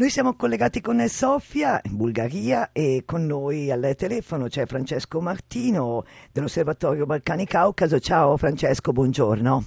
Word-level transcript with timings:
Noi 0.00 0.08
siamo 0.08 0.34
collegati 0.34 0.80
con 0.80 0.98
Sofia 1.08 1.78
in 1.84 1.94
Bulgaria 1.94 2.70
e 2.72 3.02
con 3.04 3.26
noi 3.26 3.70
al 3.70 3.94
telefono 3.98 4.46
c'è 4.46 4.64
Francesco 4.64 5.20
Martino 5.20 6.06
dell'Osservatorio 6.32 7.04
Balcani 7.04 7.44
Caucaso. 7.44 7.98
Ciao 7.98 8.38
Francesco, 8.38 8.92
buongiorno. 8.92 9.62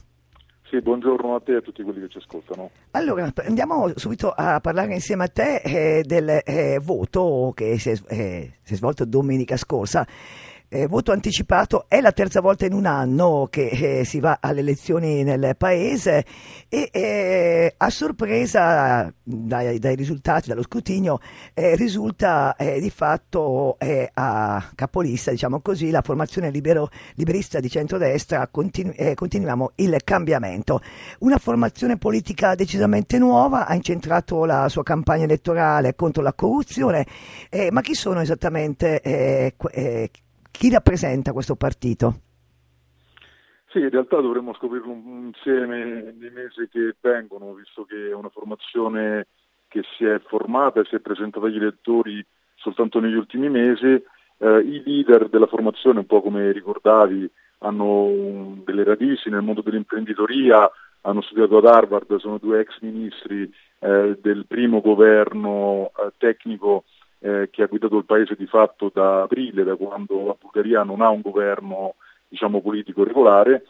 Sì, 0.64 0.82
buongiorno 0.82 1.36
a 1.36 1.40
te 1.40 1.52
e 1.52 1.56
a 1.58 1.62
tutti 1.62 1.84
quelli 1.84 2.00
che 2.00 2.10
ci 2.10 2.18
ascoltano. 2.18 2.72
Allora, 2.92 3.32
andiamo 3.46 3.92
subito 3.96 4.32
a 4.32 4.60
parlare 4.60 4.96
insieme 4.96 5.26
a 5.26 5.28
te 5.28 5.58
eh, 5.58 6.04
del 6.04 6.42
eh, 6.44 6.80
voto 6.82 7.52
che 7.54 7.78
si 7.78 7.92
è, 7.92 7.96
eh, 8.08 8.54
si 8.64 8.74
è 8.74 8.76
svolto 8.76 9.06
domenica 9.06 9.56
scorsa 9.56 10.04
eh, 10.70 10.88
voto 10.88 11.12
anticipato 11.12 11.86
è 11.88 12.02
la 12.02 12.12
terza 12.12 12.42
volta 12.42 12.66
in 12.66 12.74
un 12.74 12.86
anno 12.86 13.48
che 13.50 13.68
eh, 14.00 14.06
si 14.06 14.20
va 14.20 14.40
alle 14.42 14.62
elezioni 14.62 15.24
nel 15.24 15.56
paese 15.58 16.26
e 16.68 16.90
eh, 16.92 17.74
a 17.78 17.90
sorpresa 17.92 19.14
dai, 19.22 19.78
dai, 19.78 19.96
risultati, 19.96 20.50
dallo 20.50 20.64
scrutinio, 20.64 21.20
eh, 21.54 21.76
risulta 21.76 22.56
eh, 22.56 22.80
di 22.80 22.90
fatto 22.90 23.78
eh, 23.78 24.10
a 24.14 24.72
capolista, 24.74 25.30
diciamo 25.30 25.60
così, 25.62 25.92
la 25.92 26.02
formazione 26.02 26.50
libero, 26.50 26.90
liberista 27.16 27.60
di 27.60 27.70
centrodestra, 27.70 28.48
continu- 28.48 29.14
continuiamo 29.14 29.74
il 29.76 29.98
cambiamento. 30.04 30.82
Una 31.20 31.38
formazione 31.38 31.98
politica 31.98 32.56
decisamente 32.56 33.20
nuova, 33.20 33.68
ha 33.68 33.76
incentrato 33.76 34.46
la 34.46 34.68
sua 34.70 34.84
campagna 34.84 35.26
elettorale 35.26 35.94
contro 35.96 36.24
la 36.24 36.34
corruzione, 36.34 37.06
ma 37.70 37.82
chi 37.82 37.94
sono 37.94 38.22
esattamente 38.22 39.02
chi 40.54 40.70
rappresenta 40.70 41.34
questo 41.34 41.56
partito? 41.56 42.20
Sì, 43.70 43.80
in 43.80 43.90
realtà 43.90 44.22
dovremmo 44.22 44.54
scoprirlo 44.54 44.94
insieme 44.94 46.14
nei 46.16 46.30
mesi 46.30 46.70
che 46.70 46.96
vengono, 47.02 47.56
visto 47.56 47.86
che 47.86 48.10
è 48.12 48.14
una 48.14 48.30
formazione 48.30 49.26
che 49.68 49.82
si 49.98 50.06
è 50.06 50.22
formata 50.28 50.80
e 50.80 50.86
si 50.86 50.96
è 50.96 51.00
presentata 51.00 51.48
agli 51.48 51.58
elettori 51.58 52.24
soltanto 52.56 53.00
negli 53.00 53.16
ultimi 53.16 53.50
mesi. 53.50 53.88
Eh, 53.88 54.60
I 54.60 54.84
leader 54.86 55.28
della 55.28 55.48
formazione, 55.48 56.00
un 56.00 56.06
po' 56.06 56.22
come 56.22 56.52
ricordavi, 56.52 57.28
hanno 57.60 58.62
delle 58.64 58.84
radici 58.84 59.32
nel 59.32 59.42
mondo 59.42 59.62
dell'imprenditoria, 59.62 60.70
hanno 61.02 61.22
studiato 61.22 61.58
ad 61.58 61.66
Harvard, 61.66 62.16
sono 62.18 62.38
due 62.38 62.60
ex 62.60 62.80
ministri 62.82 63.52
eh, 63.80 64.20
del 64.22 64.46
primo 64.46 64.82
governo 64.82 65.92
eh, 65.98 66.14
tecnico 66.18 66.84
eh, 67.24 67.50
che 67.50 67.64
ha 67.64 67.68
guidato 67.68 67.98
il 67.98 68.04
paese 68.04 68.36
di 68.36 68.46
fatto 68.46 68.92
da 68.94 69.22
aprile, 69.22 69.64
da 69.64 69.78
quando 69.78 70.26
la 70.26 70.36
Bulgaria 70.38 70.84
non 70.84 71.00
ha 71.00 71.08
un 71.08 71.22
governo 71.22 71.96
diciamo, 72.28 72.62
politico 72.62 73.06
regolare. 73.06 73.64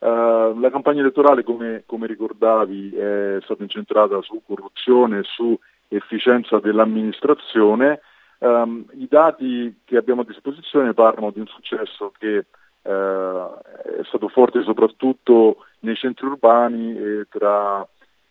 Uh, 0.00 0.56
la 0.60 0.70
campagna 0.70 1.00
elettorale, 1.00 1.42
come, 1.42 1.82
come, 1.86 2.06
ricordavi, 2.06 2.94
è 2.94 3.38
stata 3.42 3.62
incentrata 3.62 4.20
su 4.22 4.42
corruzione 4.46 5.22
su 5.24 5.58
efficienza 5.88 6.60
dell'amministrazione. 6.60 8.00
Um, 8.38 8.84
I 8.92 9.08
dati 9.08 9.80
che 9.84 9.96
abbiamo 9.96 10.20
a 10.20 10.24
disposizione 10.24 10.92
parlano 10.92 11.30
di 11.30 11.40
un 11.40 11.46
successo 11.46 12.12
che 12.16 12.44
uh, 12.82 12.90
è 12.90 14.04
stato 14.04 14.28
forte 14.28 14.62
soprattutto 14.62 15.64
nei 15.80 15.96
centri 15.96 16.26
urbani 16.26 16.96
e 16.96 17.26
tra 17.28 17.84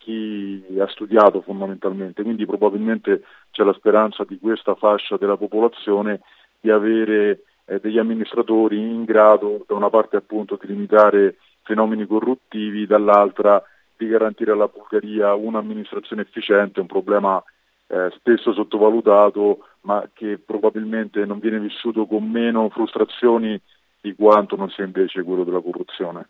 chi 0.07 0.63
ha 0.79 0.87
studiato 0.87 1.41
fondamentalmente, 1.41 2.23
quindi 2.23 2.45
probabilmente 2.45 3.23
c'è 3.51 3.65
la 3.65 3.73
speranza 3.73 4.23
di 4.23 4.39
questa 4.39 4.73
fascia 4.75 5.17
della 5.17 5.35
popolazione 5.35 6.21
di 6.61 6.69
avere 6.69 7.41
eh, 7.65 7.81
degli 7.81 7.97
amministratori 7.97 8.79
in 8.79 9.03
grado 9.03 9.65
da 9.67 9.75
una 9.75 9.89
parte 9.89 10.15
appunto 10.15 10.57
di 10.61 10.67
limitare 10.67 11.35
fenomeni 11.63 12.07
corruttivi, 12.07 12.87
dall'altra 12.87 13.61
di 13.97 14.07
garantire 14.07 14.53
alla 14.53 14.69
Bulgaria 14.69 15.33
un'amministrazione 15.33 16.21
efficiente, 16.21 16.79
un 16.79 16.87
problema 16.87 17.43
eh, 17.87 18.09
spesso 18.15 18.53
sottovalutato 18.53 19.65
ma 19.81 20.09
che 20.13 20.37
probabilmente 20.37 21.25
non 21.25 21.39
viene 21.39 21.59
vissuto 21.59 22.05
con 22.05 22.23
meno 22.29 22.69
frustrazioni 22.69 23.59
di 23.99 24.15
quanto 24.15 24.55
non 24.55 24.69
sia 24.69 24.85
invece 24.85 25.23
quello 25.23 25.43
della 25.43 25.59
corruzione. 25.59 26.29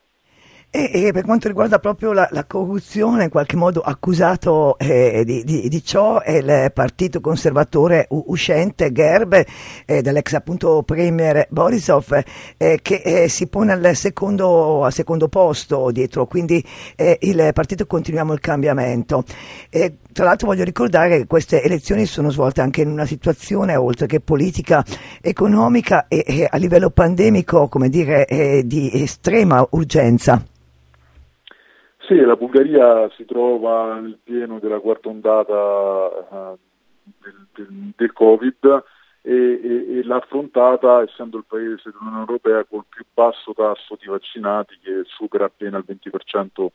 E, 0.70 0.92
e, 0.92 1.12
per 1.14 1.24
quanto 1.24 1.48
riguarda 1.48 1.80
proprio 1.80 2.12
la, 2.12 2.28
la 2.32 2.44
corruzione, 2.44 3.24
in 3.24 3.30
qualche 3.30 3.56
modo 3.56 3.80
accusato 3.80 4.78
eh, 4.78 5.24
di, 5.26 5.44
di, 5.46 5.70
di, 5.70 5.84
ciò 5.84 6.20
è 6.20 6.38
il 6.38 6.72
partito 6.74 7.22
conservatore 7.22 8.06
uscente 8.10 8.92
Gerb, 8.92 9.44
eh, 9.86 10.02
dell'ex 10.02 10.34
appunto 10.34 10.84
premier 10.84 11.48
Borisov, 11.50 12.22
eh, 12.58 12.80
che 12.82 12.96
eh, 12.96 13.30
si 13.30 13.48
pone 13.48 13.72
al 13.72 13.96
secondo, 13.96 14.84
al 14.84 14.92
secondo, 14.92 15.30
posto 15.30 15.90
dietro, 15.92 16.28
quindi 16.28 16.64
eh, 16.98 17.18
il 17.22 17.50
partito 17.54 17.86
Continuiamo 17.86 18.34
il 18.34 18.42
Cambiamento. 18.42 19.24
tra 20.12 20.26
l'altro 20.26 20.48
voglio 20.48 20.66
ricordare 20.66 21.18
che 21.18 21.28
queste 21.28 21.64
elezioni 21.64 22.06
sono 22.06 22.30
svolte 22.30 22.60
anche 22.60 22.82
in 22.82 22.90
una 22.90 23.06
situazione, 23.06 23.78
oltre 23.78 24.06
che 24.06 24.20
politica, 24.20 24.84
economica 25.22 26.08
e, 26.10 26.24
e 26.28 26.48
a 26.50 26.58
livello 26.58 26.90
pandemico, 26.90 27.70
come 27.70 27.88
dire, 27.88 28.26
eh, 28.28 28.64
di 28.66 28.92
estrema 28.94 29.66
urgenza. 29.72 30.44
Sì, 32.08 32.22
la 32.22 32.38
Bulgaria 32.38 33.10
si 33.18 33.26
trova 33.26 34.00
nel 34.00 34.18
pieno 34.24 34.60
della 34.60 34.80
quarta 34.80 35.10
ondata 35.10 35.54
uh, 35.54 36.58
del, 37.04 37.48
del, 37.54 37.92
del, 37.98 38.14
Covid 38.14 38.84
e, 39.22 39.34
e, 39.34 39.98
e, 39.98 40.04
l'ha 40.06 40.16
affrontata 40.16 41.02
essendo 41.02 41.36
il 41.38 41.44
paese 41.46 41.92
dell'Unione 41.92 42.20
Europea 42.20 42.64
col 42.64 42.86
più 42.88 43.04
basso 43.14 43.54
tasso 43.54 43.98
di 44.00 44.08
vaccinati 44.08 44.80
che 44.82 45.02
supera 45.04 45.44
appena 45.44 45.80
il 45.80 45.86
20% 45.86 46.68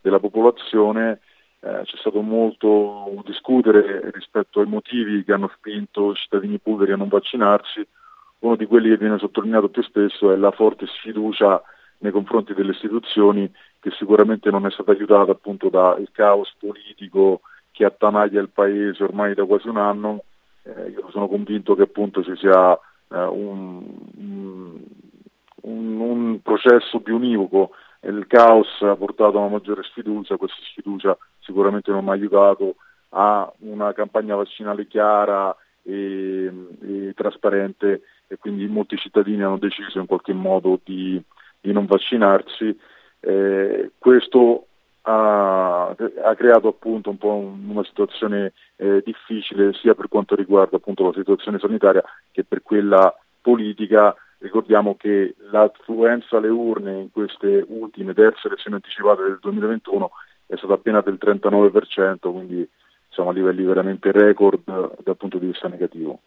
della 0.00 0.20
popolazione. 0.20 1.18
Eh, 1.58 1.80
c'è 1.82 1.96
stato 1.96 2.20
molto 2.20 3.10
discutere 3.24 4.12
rispetto 4.12 4.60
ai 4.60 4.66
motivi 4.66 5.24
che 5.24 5.32
hanno 5.32 5.50
spinto 5.56 6.12
i 6.12 6.14
cittadini 6.14 6.60
bulgari 6.62 6.92
a 6.92 6.96
non 6.96 7.08
vaccinarsi. 7.08 7.84
Uno 8.38 8.54
di 8.54 8.66
quelli 8.66 8.90
che 8.90 8.98
viene 8.98 9.18
sottolineato 9.18 9.68
più 9.68 9.82
spesso 9.82 10.30
è 10.30 10.36
la 10.36 10.52
forte 10.52 10.86
sfiducia 10.86 11.60
nei 11.98 12.12
confronti 12.12 12.54
delle 12.54 12.72
istituzioni 12.72 13.50
che 13.80 13.90
sicuramente 13.92 14.50
non 14.50 14.66
è 14.66 14.70
stata 14.70 14.92
aiutata 14.92 15.30
appunto 15.30 15.68
dal 15.68 16.08
caos 16.12 16.54
politico 16.58 17.40
che 17.70 17.84
attanaglia 17.84 18.40
il 18.40 18.48
paese 18.48 19.04
ormai 19.04 19.34
da 19.34 19.44
quasi 19.44 19.68
un 19.68 19.76
anno. 19.76 20.24
Eh, 20.62 20.90
io 20.90 21.10
sono 21.10 21.28
convinto 21.28 21.74
che 21.74 21.82
appunto 21.82 22.22
ci 22.24 22.34
sia 22.36 22.72
eh, 22.72 23.22
un, 23.22 23.84
un, 24.16 26.00
un, 26.00 26.40
processo 26.42 27.00
più 27.00 27.16
univoco. 27.16 27.72
Il 28.00 28.26
caos 28.26 28.68
ha 28.80 28.96
portato 28.96 29.36
a 29.36 29.40
una 29.40 29.50
maggiore 29.50 29.82
sfiducia, 29.82 30.36
questa 30.36 30.60
sfiducia 30.70 31.16
sicuramente 31.40 31.90
non 31.90 32.08
ha 32.08 32.12
aiutato 32.12 32.76
a 33.10 33.50
una 33.60 33.92
campagna 33.92 34.36
vaccinale 34.36 34.86
chiara 34.86 35.54
e, 35.82 36.50
e 36.82 37.12
trasparente 37.14 38.02
e 38.26 38.36
quindi 38.38 38.66
molti 38.66 38.96
cittadini 38.96 39.42
hanno 39.42 39.58
deciso 39.58 39.98
in 39.98 40.06
qualche 40.06 40.32
modo 40.32 40.80
di 40.82 41.22
di 41.66 41.72
non 41.72 41.86
vaccinarsi. 41.86 42.78
Eh, 43.20 43.90
questo 43.98 44.66
ha, 45.02 45.88
ha, 45.88 46.34
creato 46.36 46.68
appunto 46.68 47.10
un 47.10 47.18
po' 47.18 47.34
una 47.34 47.84
situazione 47.84 48.52
eh, 48.76 49.02
difficile 49.04 49.72
sia 49.72 49.94
per 49.94 50.08
quanto 50.08 50.36
riguarda 50.36 50.76
appunto 50.76 51.04
la 51.04 51.12
situazione 51.12 51.58
sanitaria 51.58 52.02
che 52.30 52.44
per 52.44 52.62
quella 52.62 53.12
politica. 53.40 54.14
Ricordiamo 54.38 54.96
che 54.96 55.34
l'affluenza 55.50 56.36
alle 56.36 56.48
urne 56.48 57.00
in 57.00 57.10
queste 57.10 57.64
ultime 57.68 58.12
terze 58.12 58.48
elezioni 58.48 58.76
anticipate 58.76 59.22
del 59.22 59.38
2021 59.40 60.10
è 60.46 60.56
stata 60.56 60.74
appena 60.74 61.00
del 61.00 61.18
39%, 61.20 62.18
quindi 62.20 62.68
siamo 63.08 63.30
a 63.30 63.32
livelli 63.32 63.64
veramente 63.64 64.12
record 64.12 64.60
dal 65.02 65.16
punto 65.16 65.38
di 65.38 65.46
vista 65.46 65.68
negativo. 65.68 66.20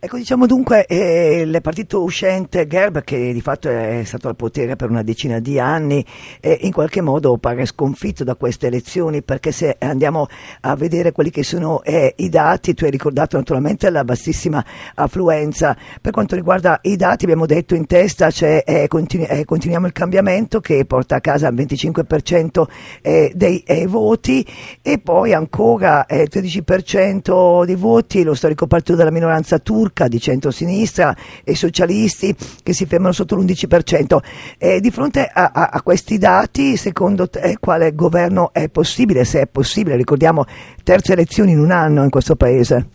Ecco, 0.00 0.16
diciamo 0.16 0.46
dunque 0.46 0.86
eh, 0.86 1.40
il 1.40 1.58
partito 1.60 2.02
uscente 2.02 2.66
Gerb, 2.66 3.02
che 3.02 3.32
di 3.32 3.40
fatto 3.40 3.68
è 3.68 4.02
stato 4.04 4.28
al 4.28 4.36
potere 4.36 4.76
per 4.76 4.90
una 4.90 5.02
decina 5.02 5.40
di 5.40 5.58
anni, 5.58 6.04
eh, 6.40 6.58
in 6.62 6.72
qualche 6.72 7.00
modo 7.00 7.36
pare 7.38 7.66
sconfitto 7.66 8.22
da 8.22 8.36
queste 8.36 8.68
elezioni, 8.68 9.22
perché 9.22 9.50
se 9.50 9.76
andiamo 9.78 10.28
a 10.60 10.76
vedere 10.76 11.12
quelli 11.12 11.30
che 11.30 11.42
sono 11.42 11.82
eh, 11.82 12.14
i 12.16 12.28
dati, 12.28 12.74
tu 12.74 12.84
hai 12.84 12.90
ricordato 12.90 13.36
naturalmente 13.36 13.90
la 13.90 14.04
bassissima 14.04 14.64
affluenza, 14.94 15.76
per 16.00 16.12
quanto 16.12 16.36
riguarda 16.36 16.78
i 16.82 16.96
dati 16.96 17.24
abbiamo 17.24 17.46
detto 17.46 17.74
in 17.74 17.86
testa 17.86 18.30
c'è 18.30 18.62
eh, 18.64 18.86
continu- 18.86 19.28
eh, 19.28 19.44
Continuiamo 19.44 19.86
il 19.86 19.92
cambiamento 19.92 20.60
che 20.60 20.84
porta 20.84 21.16
a 21.16 21.20
casa 21.20 21.48
il 21.48 21.54
25% 21.54 22.66
eh, 23.02 23.32
dei 23.34 23.64
voti 23.86 24.46
e 24.82 24.98
poi 24.98 25.32
ancora 25.32 26.06
il 26.10 26.28
13% 26.30 27.64
dei 27.64 27.74
voti 27.74 28.22
lo 28.22 28.34
storico 28.34 28.66
partito 28.66 28.94
della 28.94 29.10
minoranza 29.10 29.58
turca 29.58 29.77
turca 29.78 30.08
di 30.08 30.18
centrosinistra 30.18 31.14
e 31.44 31.54
socialisti 31.54 32.34
che 32.64 32.72
si 32.72 32.84
fermano 32.84 33.12
sotto 33.12 33.36
l'11%. 33.36 34.18
Eh, 34.58 34.80
di 34.80 34.90
fronte 34.90 35.30
a, 35.32 35.52
a, 35.54 35.70
a, 35.72 35.82
questi 35.82 36.18
dati, 36.18 36.76
secondo 36.76 37.28
te 37.28 37.58
quale 37.60 37.94
governo 37.94 38.52
è 38.52 38.68
possibile, 38.68 39.24
se 39.24 39.42
è 39.42 39.46
possibile? 39.46 39.94
Ricordiamo 39.94 40.44
terze 40.82 41.12
elezioni 41.12 41.52
in 41.52 41.60
un 41.60 41.70
anno 41.70 42.02
in 42.02 42.10
questo 42.10 42.34
paese. 42.34 42.88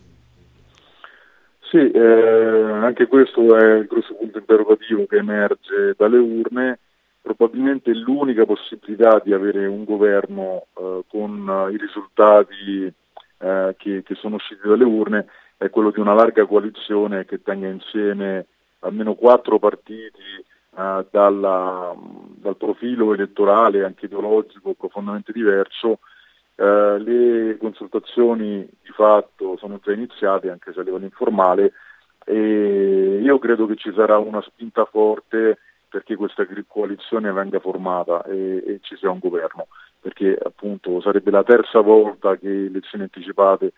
Sì, 1.71 1.89
eh, 1.89 2.01
anche 2.01 3.07
questo 3.07 3.55
è 3.55 3.77
il 3.77 3.85
grosso 3.87 4.13
punto 4.15 4.39
interrogativo 4.39 5.05
che 5.05 5.17
emerge 5.17 5.95
dalle 5.97 6.17
urne. 6.17 6.79
Probabilmente 7.21 7.93
l'unica 7.93 8.43
possibilità 8.43 9.21
di 9.23 9.31
avere 9.31 9.65
un 9.65 9.85
governo 9.85 10.65
eh, 10.77 11.03
con 11.07 11.69
i 11.71 11.77
risultati 11.77 12.93
eh, 13.37 13.75
che, 13.77 14.03
che, 14.03 14.15
sono 14.15 14.35
usciti 14.35 14.67
dalle 14.67 14.83
urne 14.83 15.25
è 15.57 15.69
quello 15.69 15.91
di 15.91 15.99
una 15.99 16.13
larga 16.13 16.45
coalizione 16.45 17.25
che 17.25 17.41
tenga 17.41 17.67
insieme 17.67 18.45
almeno 18.79 19.15
quattro 19.15 19.59
partiti 19.59 20.21
eh, 20.77 21.05
dalla, 21.09 21.95
dal 21.95 22.57
profilo 22.57 23.13
elettorale 23.13 23.83
anche 23.83 24.05
ideologico 24.05 24.73
profondamente 24.73 25.31
diverso. 25.31 25.99
Eh, 26.55 26.97
le 26.99 27.57
consultazioni 27.57 28.67
di 28.81 28.91
fatto 28.91 29.57
sono 29.57 29.79
già 29.83 29.91
iniziate 29.91 30.49
anche 30.49 30.71
se 30.73 30.79
a 30.79 30.83
livello 30.83 31.05
informale 31.05 31.73
e 32.25 33.19
io 33.21 33.39
credo 33.39 33.65
che 33.65 33.75
ci 33.75 33.91
sarà 33.93 34.17
una 34.17 34.41
spinta 34.41 34.85
forte 34.85 35.57
perché 35.89 36.15
questa 36.15 36.47
coalizione 36.67 37.31
venga 37.31 37.59
formata 37.59 38.23
e, 38.23 38.63
e, 38.65 38.79
ci 38.81 38.95
sia 38.97 39.11
un 39.11 39.19
governo, 39.19 39.67
perché 39.99 40.35
appunto 40.41 40.99
sarebbe 41.01 41.29
la 41.29 41.43
terza 41.43 41.81
volta 41.81 42.35
che 42.35 42.47
elezioni 42.47 43.03
anticipate 43.03 43.73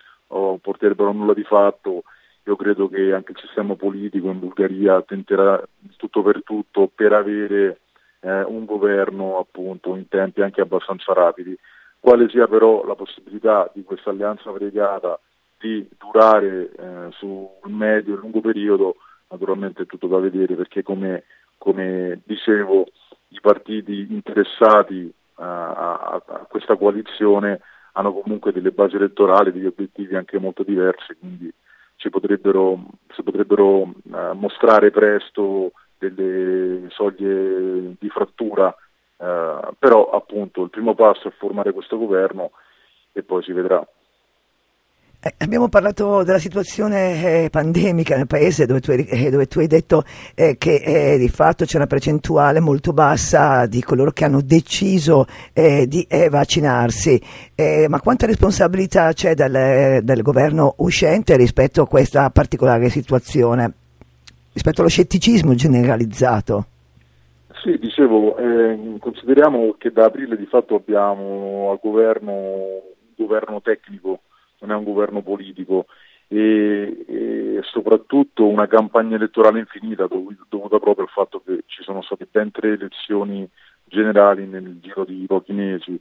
porterebbero 0.65 1.11
nulla 1.11 1.33
di 1.33 1.43
fatto. 1.43 2.03
Io 2.45 2.55
credo 2.55 2.89
che 2.89 3.13
anche 3.13 3.31
il 3.31 3.39
sistema 3.39 3.75
politico 3.75 4.29
in 4.29 4.39
Bulgaria 4.39 5.01
tenterà 5.01 5.61
tutto 5.97 6.21
per 6.21 6.41
tutto 6.43 6.89
per 6.93 7.13
avere 7.13 7.79
eh, 8.21 8.41
un 8.43 8.65
governo 8.65 9.37
appunto 9.37 9.95
in 9.95 10.07
tempi 10.07 10.41
anche 10.41 10.61
abbastanza 10.61 11.13
rapidi. 11.13 11.57
Quale 11.99 12.29
sia 12.29 12.47
però 12.47 12.83
la 12.85 12.95
possibilità 12.95 13.69
di 13.73 13.83
questa 13.83 14.09
alleanza 14.11 14.51
variegata 14.51 15.19
di 15.57 15.87
durare 15.97 16.71
eh, 16.71 17.11
sul 17.11 17.49
medio 17.71 18.15
e 18.15 18.17
lungo 18.17 18.41
periodo, 18.41 18.95
naturalmente 19.29 19.83
è 19.83 19.85
tutto 19.85 20.07
da 20.07 20.19
vedere 20.19 20.55
perché 20.55 20.83
come 20.83 21.23
come 21.57 22.21
dicevo, 22.25 22.85
i 23.29 23.39
partiti 23.41 24.05
interessati 24.11 25.11
a, 25.35 25.71
a, 25.71 26.21
questa 26.47 26.75
coalizione 26.75 27.61
hanno 27.97 28.13
comunque 28.13 28.51
delle 28.51 28.71
basi 28.71 28.95
elettorali, 28.95 29.51
degli 29.51 29.65
obiettivi 29.65 30.15
anche 30.15 30.37
molto 30.37 30.63
diversi, 30.63 31.15
quindi 31.17 31.51
ci 31.95 32.09
potrebbero, 32.09 32.77
si 33.13 33.23
potrebbero 33.23 33.81
uh, 33.81 33.91
mostrare 34.33 34.91
presto 34.91 35.71
delle 35.97 36.89
soglie 36.89 37.95
di 37.97 38.09
frattura, 38.09 38.67
uh, 38.67 39.73
però 39.79 40.09
appunto 40.11 40.63
il 40.63 40.69
primo 40.69 40.93
passo 40.93 41.29
è 41.29 41.31
formare 41.37 41.71
questo 41.71 41.97
governo 41.97 42.51
e 43.13 43.23
poi 43.23 43.41
si 43.43 43.53
vedrà. 43.53 43.85
Eh, 45.27 45.33
abbiamo 45.39 45.69
parlato 45.69 46.21
della 46.21 46.37
situazione 46.37 47.45
eh, 47.45 47.49
pandemica 47.49 48.15
nel 48.15 48.27
paese 48.27 48.67
dove 48.67 48.79
tu 48.79 48.91
hai, 48.91 49.07
eh, 49.07 49.31
dove 49.31 49.47
tu 49.47 49.57
hai 49.57 49.65
detto 49.65 50.03
eh, 50.35 50.55
che 50.55 50.75
eh, 50.75 51.17
di 51.17 51.29
fatto 51.29 51.65
c'è 51.65 51.77
una 51.77 51.87
percentuale 51.87 52.59
molto 52.59 52.93
bassa 52.93 53.65
di 53.65 53.81
coloro 53.81 54.11
che 54.11 54.23
hanno 54.23 54.41
deciso 54.41 55.25
eh, 55.53 55.87
di 55.87 56.07
vaccinarsi, 56.29 57.19
ma 57.87 57.99
quanta 58.01 58.27
responsabilità 58.27 59.13
c'è 59.13 59.33
del, 59.33 60.03
del, 60.03 60.21
governo 60.21 60.75
uscente 60.77 61.35
rispetto 61.35 61.81
a 61.81 61.87
questa 61.87 62.29
particolare 62.29 62.89
situazione, 62.89 63.73
rispetto 64.53 64.81
allo 64.81 64.89
scetticismo 64.89 65.55
generalizzato? 65.55 66.65
Sì, 67.63 67.79
dicevo, 67.79 68.35
consideriamo 68.99 69.73
che 69.79 69.91
da 69.91 70.05
aprile 70.05 70.37
di 70.37 70.45
fatto 70.45 70.75
abbiamo 70.75 71.71
al 71.71 71.79
governo 71.81 72.31
un 73.17 73.25
governo 73.25 73.61
tecnico 73.61 74.19
non 74.65 74.75
è 74.75 74.79
un 74.79 74.83
governo 74.83 75.21
politico 75.21 75.85
e, 76.27 77.05
e 77.07 77.59
soprattutto 77.63 78.47
una 78.47 78.67
campagna 78.67 79.15
elettorale 79.15 79.59
infinita 79.59 80.07
dovuta 80.07 80.79
proprio 80.79 81.05
al 81.05 81.11
fatto 81.11 81.41
che 81.45 81.63
ci 81.67 81.83
sono 81.83 82.01
state 82.01 82.27
ben 82.29 82.51
tre 82.51 82.73
elezioni 82.73 83.47
generali 83.83 84.45
nel 84.45 84.79
giro 84.81 85.05
di 85.05 85.25
pochi 85.27 85.53
mesi. 85.53 85.99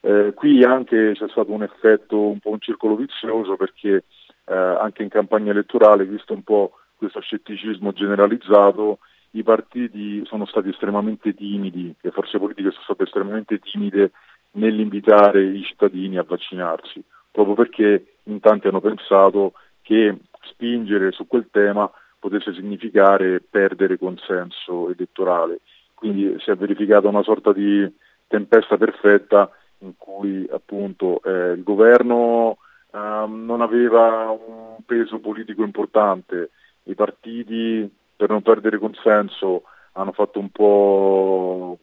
Eh, 0.00 0.32
qui 0.34 0.64
anche 0.64 1.12
c'è 1.14 1.28
stato 1.28 1.52
un 1.52 1.62
effetto, 1.62 2.18
un 2.18 2.40
po' 2.40 2.50
un 2.50 2.60
circolo 2.60 2.96
vizioso 2.96 3.56
perché 3.56 4.04
eh, 4.46 4.54
anche 4.54 5.04
in 5.04 5.08
campagna 5.08 5.52
elettorale, 5.52 6.04
visto 6.04 6.32
un 6.32 6.42
po' 6.42 6.72
questo 6.96 7.20
scetticismo 7.20 7.92
generalizzato, 7.92 8.98
i 9.34 9.44
partiti 9.44 10.24
sono 10.26 10.44
stati 10.44 10.68
estremamente 10.68 11.34
timidi, 11.34 11.94
le 12.00 12.10
forze 12.10 12.38
politiche 12.38 12.70
sono 12.70 12.82
state 12.84 13.04
estremamente 13.04 13.60
timide 13.60 14.10
nell'invitare 14.52 15.42
i 15.42 15.62
cittadini 15.62 16.18
a 16.18 16.24
vaccinarsi 16.24 17.02
proprio 17.32 17.54
perché 17.54 18.18
in 18.24 18.38
tanti 18.38 18.68
hanno 18.68 18.80
pensato 18.80 19.54
che 19.80 20.16
spingere 20.42 21.10
su 21.10 21.26
quel 21.26 21.48
tema 21.50 21.90
potesse 22.18 22.54
significare 22.54 23.40
perdere 23.40 23.98
consenso 23.98 24.90
elettorale. 24.90 25.60
Quindi 25.94 26.36
si 26.38 26.50
è 26.50 26.54
verificata 26.54 27.08
una 27.08 27.22
sorta 27.22 27.52
di 27.52 27.90
tempesta 28.28 28.76
perfetta 28.76 29.50
in 29.78 29.94
cui 29.96 30.46
appunto 30.52 31.20
eh, 31.24 31.52
il 31.52 31.62
governo 31.64 32.58
eh, 32.92 32.98
non 33.26 33.60
aveva 33.60 34.30
un 34.30 34.76
peso 34.86 35.18
politico 35.18 35.64
importante, 35.64 36.50
i 36.84 36.94
partiti 36.94 37.90
per 38.14 38.30
non 38.30 38.42
perdere 38.42 38.78
consenso 38.78 39.64
hanno 39.92 40.12
fatto 40.12 40.38
un 40.38 40.50
po', 40.50 41.78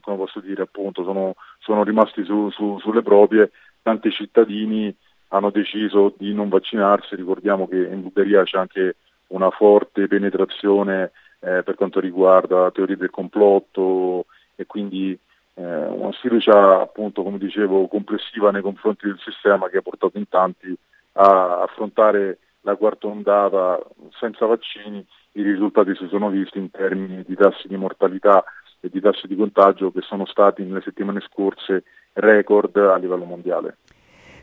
come 0.00 0.16
posso 0.16 0.40
dire, 0.40 0.62
appunto, 0.62 1.04
sono, 1.04 1.34
sono 1.58 1.84
rimasti 1.84 2.24
su, 2.24 2.50
su, 2.50 2.78
sulle 2.80 3.02
proprie 3.02 3.50
tanti 3.86 4.10
cittadini 4.10 4.92
hanno 5.28 5.50
deciso 5.50 6.12
di 6.18 6.34
non 6.34 6.48
vaccinarsi, 6.48 7.14
ricordiamo 7.14 7.68
che 7.68 7.76
in 7.76 8.02
Bulgaria 8.02 8.42
c'è 8.42 8.58
anche 8.58 8.96
una 9.28 9.50
forte 9.50 10.08
penetrazione 10.08 11.12
eh, 11.38 11.62
per 11.62 11.76
quanto 11.76 12.00
riguarda 12.00 12.72
teorie 12.72 12.96
del 12.96 13.10
complotto 13.10 14.26
e 14.56 14.66
quindi 14.66 15.16
eh, 15.54 15.62
una 15.62 16.10
sfiducia 16.14 16.80
appunto 16.80 17.22
come 17.22 17.38
dicevo 17.38 17.86
complessiva 17.86 18.50
nei 18.50 18.62
confronti 18.62 19.06
del 19.06 19.20
sistema 19.22 19.68
che 19.68 19.78
ha 19.78 19.82
portato 19.82 20.18
in 20.18 20.28
tanti 20.28 20.76
a 21.12 21.62
affrontare 21.62 22.38
la 22.62 22.74
quarta 22.74 23.06
ondata 23.06 23.80
senza 24.18 24.46
vaccini, 24.46 25.06
i 25.32 25.42
risultati 25.42 25.94
si 25.94 26.08
sono 26.08 26.28
visti 26.28 26.58
in 26.58 26.72
termini 26.72 27.22
di 27.24 27.36
tassi 27.36 27.68
di 27.68 27.76
mortalità 27.76 28.44
e 28.86 28.90
di 28.90 29.00
tassi 29.00 29.26
di 29.26 29.36
contagio 29.36 29.90
che 29.90 30.00
sono 30.00 30.26
stati 30.26 30.62
nelle 30.62 30.80
settimane 30.80 31.20
scorse 31.20 31.84
record 32.14 32.76
a 32.76 32.96
livello 32.96 33.24
mondiale. 33.24 33.76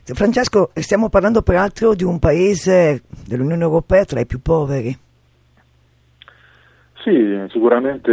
Francesco, 0.04 0.72
stiamo 0.76 1.10
parlando 1.10 1.42
peraltro 1.42 1.96
di 1.96 2.04
un 2.04 2.20
paese 2.20 3.04
dell'Unione 3.26 3.64
Europea 3.64 4.04
tra 4.04 4.20
i 4.20 4.26
più 4.26 4.42
poveri. 4.42 4.96
Sì, 7.04 7.46
sicuramente 7.50 8.12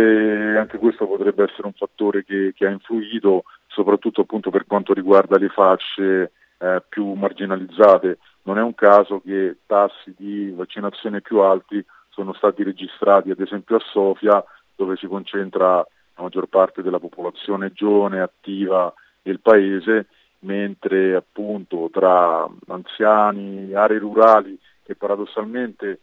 anche 0.56 0.79
questo 0.79 1.06
potrebbe 1.06 1.44
essere 1.44 1.67
un 1.67 1.73
fattore 1.73 2.25
che, 2.25 2.53
che 2.55 2.67
ha 2.67 2.71
influito, 2.71 3.44
soprattutto 3.67 4.23
appunto 4.23 4.50
per 4.50 4.67
quanto 4.67 4.93
riguarda 4.93 5.38
le 5.38 5.49
fasce 5.49 6.33
eh, 6.59 6.83
più 6.88 7.12
marginalizzate. 7.12 8.19
Non 8.43 8.59
è 8.59 8.62
un 8.62 8.75
caso 8.75 9.21
che 9.21 9.59
tassi 9.67 10.15
di 10.17 10.50
vaccinazione 10.50 11.21
più 11.21 11.38
alti 11.38 11.85
sono 12.09 12.33
stati 12.35 12.62
registrati 12.62 13.31
ad 13.31 13.40
esempio 13.40 13.76
a 13.76 13.83
Sofia, 13.93 14.43
dove 14.75 14.97
si 14.97 15.07
concentra 15.07 15.87
la 16.21 16.27
maggior 16.27 16.47
parte 16.47 16.83
della 16.83 16.99
popolazione 16.99 17.73
giovane, 17.73 18.21
attiva 18.21 18.93
del 19.23 19.41
paese, 19.41 20.07
mentre 20.41 21.15
appunto 21.15 21.89
tra 21.91 22.49
anziani, 22.69 23.73
aree 23.73 23.99
rurali 23.99 24.59
che 24.83 24.95
paradossalmente 24.95 26.00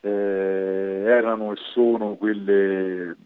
eh, 0.00 1.02
erano 1.06 1.52
e 1.52 1.56
sono 1.72 2.14
quelle 2.14 3.16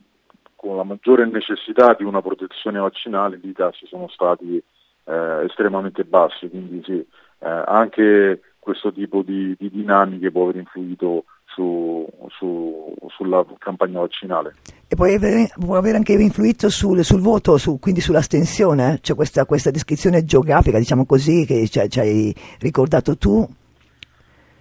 con 0.56 0.76
la 0.76 0.82
maggiore 0.82 1.26
necessità 1.26 1.92
di 1.92 2.04
una 2.04 2.22
protezione 2.22 2.78
vaccinale, 2.78 3.38
i 3.42 3.52
tassi 3.52 3.86
sono 3.86 4.08
stati 4.08 4.56
eh, 4.56 5.44
estremamente 5.44 6.04
bassi, 6.04 6.48
quindi 6.48 6.82
sì, 6.82 6.98
eh, 7.00 7.62
anche 7.66 8.40
questo 8.58 8.90
tipo 8.90 9.20
di, 9.20 9.54
di 9.58 9.68
dinamiche 9.68 10.30
può 10.30 10.44
aver 10.44 10.56
influito 10.56 11.24
su, 11.44 12.06
su, 12.30 12.83
sulla 13.08 13.44
campagna 13.58 14.00
vaccinale. 14.00 14.54
E 14.86 14.96
può 14.96 15.06
avere, 15.06 15.50
può 15.58 15.76
avere 15.76 15.96
anche 15.96 16.12
influito 16.12 16.68
sul, 16.68 17.02
sul 17.04 17.20
voto, 17.20 17.56
su, 17.56 17.78
quindi 17.78 18.00
sull'astensione? 18.00 18.98
C'è 19.00 19.14
questa, 19.14 19.44
questa, 19.44 19.70
descrizione 19.70 20.24
geografica, 20.24 20.78
diciamo 20.78 21.06
così, 21.06 21.44
che 21.46 21.66
ci, 21.68 21.88
ci 21.88 22.00
hai 22.00 22.34
ricordato 22.60 23.16
tu? 23.16 23.46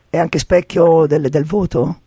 È 0.09 0.17
anche 0.17 0.39
specchio 0.39 1.05
del, 1.07 1.29
del 1.29 1.45
voto? 1.45 1.97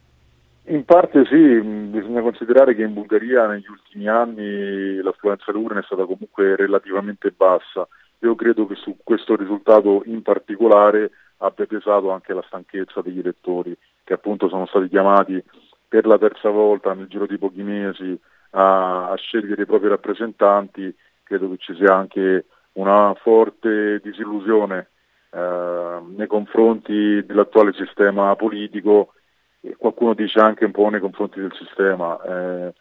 In 0.69 0.85
parte 0.85 1.25
sì, 1.27 1.61
bisogna 1.61 2.23
considerare 2.23 2.75
che 2.75 2.83
in 2.83 2.93
Bulgaria 2.93 3.47
negli 3.47 3.69
ultimi 3.69 4.09
anni 4.09 4.97
l'affluenza 4.97 5.53
all'urna 5.53 5.79
è 5.79 5.85
stata 5.85 6.05
comunque 6.05 6.57
relativamente 6.57 7.33
bassa. 7.37 7.87
Io 8.21 8.35
credo 8.35 8.67
che 8.67 8.75
su 8.75 8.97
questo 9.05 9.37
risultato 9.37 10.03
in 10.07 10.23
particolare 10.23 11.11
abbia 11.39 11.67
pesato 11.67 12.11
anche 12.11 12.33
la 12.33 12.43
stanchezza 12.47 13.01
degli 13.01 13.19
elettori 13.19 13.77
che 14.03 14.15
appunto 14.15 14.49
sono 14.49 14.67
stati 14.67 14.89
chiamati 14.89 15.43
per 15.89 16.07
la 16.07 16.19
terza 16.19 16.51
volta 16.51 16.95
nel 16.95 17.07
giro 17.07 17.27
di 17.27 17.39
pochi 17.39 17.63
mesi 17.63 18.19
a, 18.51 19.11
a 19.11 19.17
scegliere 19.17 19.63
i 19.63 19.67
propri 19.67 19.89
rappresentanti, 19.89 20.95
credo 21.23 21.51
che 21.51 21.57
ci 21.59 21.75
sia 21.75 21.95
anche 21.95 22.47
una 22.73 23.15
forte 23.15 24.01
disillusione 24.03 24.89
eh, 25.31 26.01
nei 26.17 26.27
confronti 26.27 27.25
dell'attuale 27.25 27.73
sistema 27.73 28.35
politico 28.37 29.13
e 29.61 29.77
qualcuno 29.77 30.15
dice 30.15 30.41
anche 30.41 30.65
un 30.65 30.73
po' 30.73 30.89
nei 30.89 31.01
confronti 31.01 31.41
del 31.41 31.55
sistema. 31.55 32.21
Eh, 32.23 32.75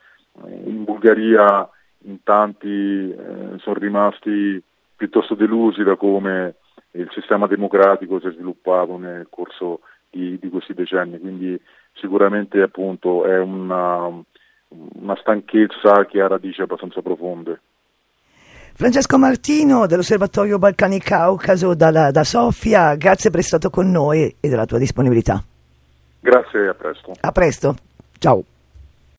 in 0.65 0.83
Bulgaria 0.83 1.67
in 2.03 2.21
tanti 2.23 3.11
eh, 3.11 3.57
sono 3.57 3.79
rimasti 3.79 4.61
piuttosto 4.95 5.35
delusi 5.35 5.83
da 5.83 5.95
come 5.95 6.55
il 6.91 7.09
sistema 7.11 7.47
democratico 7.47 8.19
si 8.19 8.27
è 8.27 8.31
sviluppato 8.31 8.97
nel 8.97 9.27
corso 9.29 9.81
di, 10.15 10.39
di 10.39 10.49
questi 10.49 10.73
decenni, 10.73 11.19
quindi 11.19 11.59
sicuramente 11.93 12.61
appunto 12.61 13.25
è 13.25 13.37
una, 13.39 14.07
una 14.69 15.15
stanchezza 15.17 16.05
che 16.05 16.21
ha 16.21 16.27
radici 16.27 16.61
abbastanza 16.61 17.01
profonde. 17.01 17.59
Francesco 18.73 19.17
Martino 19.17 19.85
dell'Osservatorio 19.85 20.57
Balcani 20.57 20.99
Caucaso 20.99 21.75
da, 21.75 22.11
da 22.11 22.23
Sofia, 22.23 22.95
grazie 22.95 23.29
per 23.29 23.39
essere 23.39 23.59
stato 23.59 23.69
con 23.69 23.89
noi 23.89 24.35
e 24.39 24.49
della 24.49 24.65
tua 24.65 24.79
disponibilità. 24.79 25.41
Grazie 26.19 26.63
e 26.63 26.67
a 26.67 26.73
presto. 26.73 27.11
A 27.19 27.31
presto, 27.31 27.75
ciao. 28.17 28.43